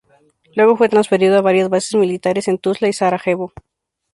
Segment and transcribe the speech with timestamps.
[0.55, 3.53] Luego fue transferido a varias bases militares en Tuzla y Sarajevo.